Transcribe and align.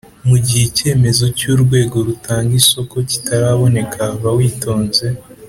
Mu 0.27 0.37
gihe 0.45 0.63
icyemezo 0.69 1.25
cy’urwego 1.37 1.95
rutanga 2.07 2.51
isoko 2.61 2.95
kitaraboneka 3.09 4.01
ba 4.21 4.31
witonze 4.37 5.05